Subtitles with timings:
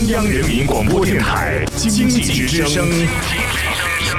[0.00, 2.88] 中央人民广播电台经济之声，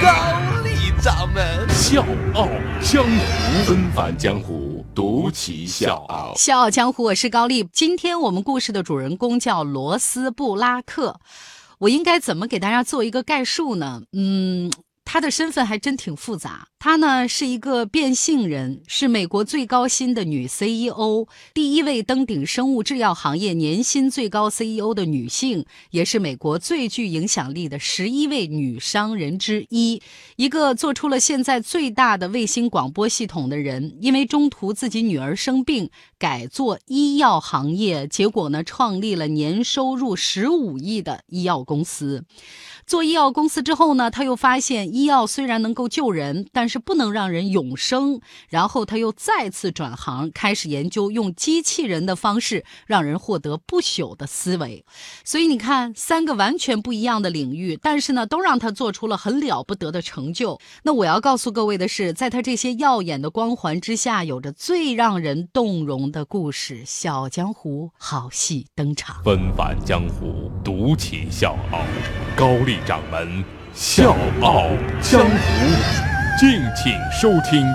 [0.00, 2.48] 高丽掌门笑傲
[2.80, 6.34] 江湖，恩凡江湖，独骑笑傲。
[6.36, 7.64] 笑傲江湖，我是高丽。
[7.72, 11.18] 今天我们故事的主人公叫罗斯布拉克，
[11.78, 14.02] 我应该怎么给大家做一个概述呢？
[14.12, 14.70] 嗯。
[15.12, 16.68] 他的身份还真挺复杂。
[16.78, 30.00] 他呢是一个变性人，是美国最高薪的女 CEO，第一位登顶生物制药行业年薪最高 CEO 的女性，也是美国最具影响力的十一位女商人之一。
[30.36, 42.24] 一个做出了现在最大的卫星广播系统的人，因为中途自己女儿生病，改做医药行业，结果呢创立了年收入十五亿的医药公司。
[42.84, 48.20] 做医药公司之后呢，他又发现医医药虽然能够救人，但是不能让人永生。
[48.48, 54.84] 然后他又再次转行，开始研究用机器人的方式让人获得不朽的思维。
[55.24, 60.60] 所以你看，三个完全不一样的领域，但是呢，都让他做出了很了不得的成就。
[60.84, 66.82] 那我要告诉各位的是，在他这些耀眼的光环之下，有着最让人动容的故事。
[66.86, 71.80] 小江湖好戏登场，纷繁江湖，独起笑傲，
[72.36, 72.76] 高丽。
[72.84, 74.66] 掌门笑傲
[75.00, 75.36] 江湖，
[76.38, 77.66] 敬请收听。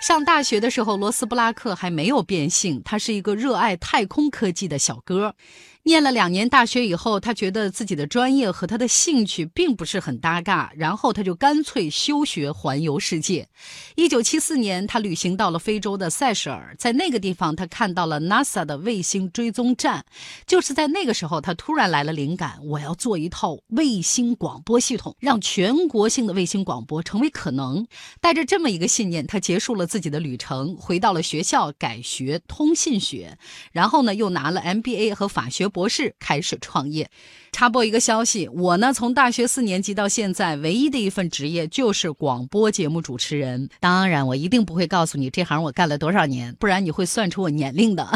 [0.00, 5.34] 上大学的时候，罗斯布拉克还没有变性，他是一个热爱太空科技的小哥。
[5.82, 13.48] 念了两年大学以后，他觉得自己的专业和他的兴趣并不是很搭嘎，然后他就干脆休学环游世界。
[13.96, 20.04] 一九七四年，他旅行到了非洲的塞舌尔，在那个地方，他看到了 NASA 的卫星追踪站。
[20.46, 27.86] 就是在那个时候，他突然来了灵感：我要做一套卫星广播系统，让全国性的卫星广播成为可能。
[28.20, 33.38] 带着这么一个信念，他结束了自己的旅程，回到了学校改学通信学，
[33.72, 35.69] 然后呢，又拿了 MBA 和法学。
[35.70, 37.10] 博士开始创业。
[37.52, 43.68] 插播一个消息，我呢从大学四年级到现在，唯一的一份职业就是广播节目主持人。
[43.80, 48.08] 当然，我一定不会告诉你这行我干了多少年，不然你会算出我年龄的。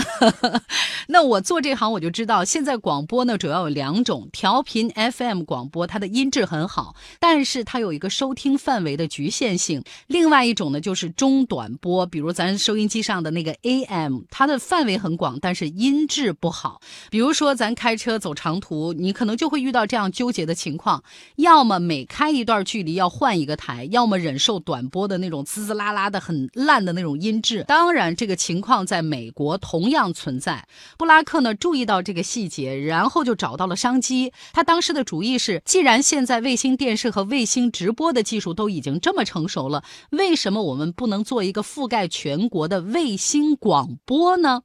[1.09, 16.81] 那我做这行，我就知道现在广播呢主要有两种：调频 FM 广播，它的音质很好，但是它有一个收听范围的局限性；另外一种呢就是中短波，比如咱收音机上的那个 AM，它的范围很广，但是音质不好。
[17.11, 21.05] 比如说说咱开车走长途，你可能就会遇到这样纠结的情况：
[21.37, 27.63] 要么每开一段距离要换一个台，要么忍受短波的那种滋滋啦啦的很烂的那种音质。
[27.65, 30.67] 当然，这个情况在美国同样存在。
[30.97, 34.33] 布拉克呢注意到这个细节，然后就找到了商机。
[34.55, 44.63] 他当时的主意是：既然现在卫星电视和卫星直播的技术都已经这么成熟了，为什么我们不能做一个覆盖全国的卫星广播呢？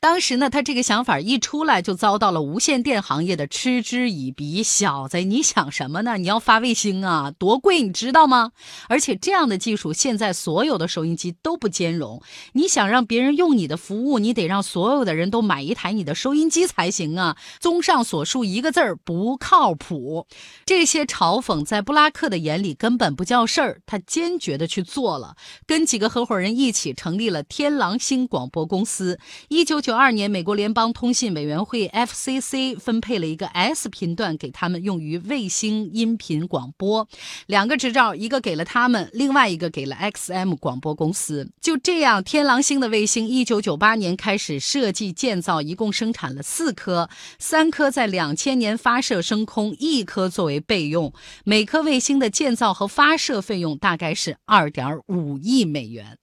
[0.00, 4.10] 当时呢，他这个想法一出来，就遭到了无线电行业的嗤之。
[4.10, 6.18] 以鼻，小子，你想什么呢？
[6.18, 8.52] 你要发卫星啊，多贵，你知道吗？
[8.88, 12.22] 而且这样的技术，现在所有的收音机都不兼容。
[12.52, 17.36] 你想让别人用你的服务，你得让所有的人都买一台你的收音机才行啊。
[17.58, 20.26] 综上所述，一个字儿不靠谱。
[20.66, 29.18] 这些嘲讽在布拉克的眼里根本不叫事儿，他坚决的去做了，跟几个合伙人一起成立了天狼星广播公司。
[29.48, 33.90] 一九九二年，美国联邦通信委员会 F CC 分配了一个 S。
[33.90, 37.08] 频段给他们用于卫星音频广播，
[37.46, 41.50] 两个执照，一个给了他们，另外一个给了 XM 广播公司。
[41.60, 51.12] 就这样，天狼星的卫星，一九九八年开始设计建造，一共生产了四颗，三颗在两千年发射升空，一颗作为备用。
[51.44, 56.16] 每颗卫星的建造和发射费用大概是二点五亿美元。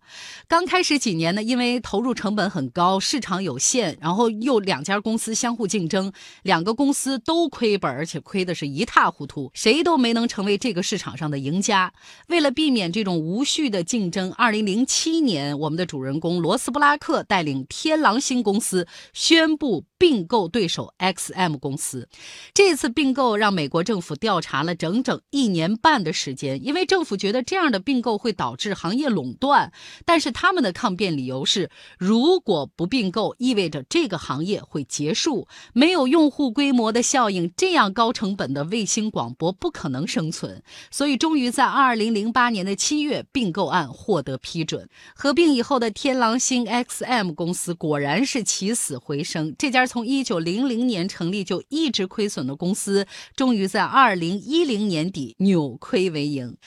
[0.47, 6.11] 刚开始几年呢，因为投入成本很高，市场有限，然后又两家公司相互竞竞争，
[6.41, 11.93] 两个公司都亏本，而且亏的是一塌糊涂，谁都没能成为这个市场上的赢家。
[12.29, 19.85] 为了避免这种无序的竞争，二零零七年，我们的主人公罗斯布拉克带领天狼星公司宣布。
[19.99, 22.07] 并购对手 XM 公司，
[22.53, 29.73] 这次并购让美国政府调查了整整一年半的时间，因为政府觉得这样的并购会导致行业垄断。
[30.05, 40.61] 但是他们的抗辩理由是，如果不并购，意味着这个行业会结束，没有用户规模的效应，这样高成本的卫星广播不可能生存。
[40.91, 44.87] 所以，终于在二零零八年的七月，并购案获得批准。
[45.15, 49.87] 合并以后的天狼星 XM 公司果然是起死回生，这家。
[49.87, 56.57] 从一九零零年成立就一直亏损的公司，终于在二零一零年底扭亏为盈。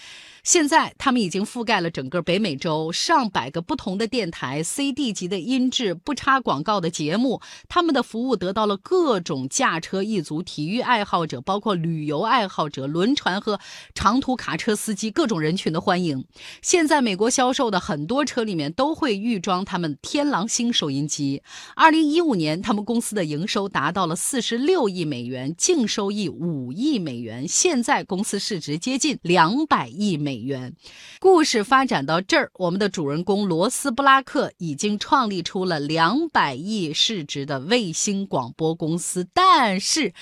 [0.42, 7.40] 现在他们已经覆盖了整个北美洲，上百个不同的电台，CD 级的音质，不插广告的节目。
[7.68, 13.60] 他们的服务得到了各种驾车一族、体育爱好者，包括旅游爱好者、轮船和
[13.94, 16.24] 长途卡车司机各种人群的欢迎。
[16.62, 21.42] 现在美国销售的很多车里面都会预装他们天狼星收音机。
[21.76, 27.46] 二零一五年，他们公司的营收达到了四十六亿美元，净收益五亿美元。
[27.46, 30.29] 现在公司市值接近两百亿美。
[30.30, 30.72] 美元，
[31.18, 39.26] 故事发展到这儿，我们的主人公罗斯布拉克已经创立出了两百亿市值的卫星广播公司。
[39.34, 40.12] 但是，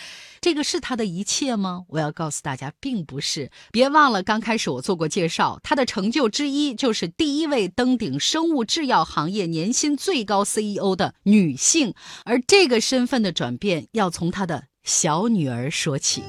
[0.41, 1.85] 这个是他的一切吗？
[1.89, 3.51] 我要告诉大家，并不是。
[3.71, 11.93] 别忘了，刚开始我做过介绍，他的成就之一就是第一位登顶生物制药行业年薪最高 CEO 的女性。
[12.25, 16.23] 而这个身份的转变，要从他的小女儿说起。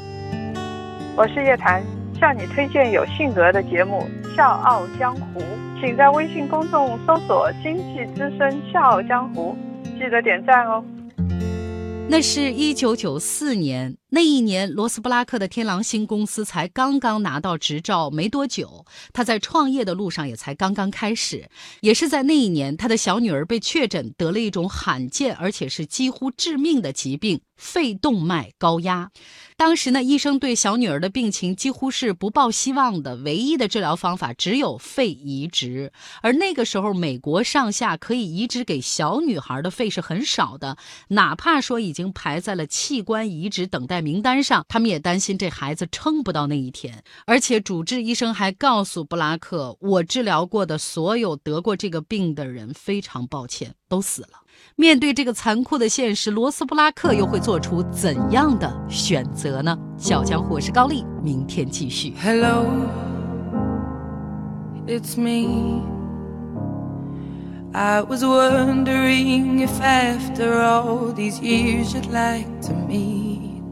[1.16, 1.82] 我是叶檀。
[2.20, 4.06] 向你推荐有性格的节目
[4.36, 5.40] 《笑傲江湖》，
[5.80, 9.56] 请在微信公众搜索“经济之声笑傲江湖”，
[9.98, 10.84] 记得点赞哦。
[12.10, 21.50] 那是一九九四年，那一年罗斯布拉克的天狼星公司才刚刚拿到执照没多久，他在创业的路上也才刚刚开始。
[21.82, 27.42] 也是在那一年，他的小女儿被确诊得了一种罕见而且是几乎致命的疾病。
[27.60, 29.12] 肺动脉高压，
[29.58, 35.92] 当时呢，医生对小女儿的病情几乎是不抱希望的，唯一的治疗方法只有肺移植。
[36.22, 40.78] 而那个时候，美国上下可以移植给小女孩的肺是很少的，
[41.10, 47.04] 哪怕说已经排在了器官移植等待名单上，他们也担心这孩子撑不到那一天。
[47.26, 54.30] 而且主治医生还告诉布拉克：“我治疗过的所有得过这个病的人，非常抱歉，都死了。”
[54.76, 59.78] 面对这个残酷的现实，罗斯布拉克又会做出怎样的选择呢？
[59.98, 62.14] 小江湖，我是高丽，明天继续。
[62.22, 62.66] Hello,
[64.86, 65.82] it's me.
[67.72, 73.59] I was wondering if after all these years you'd like to meet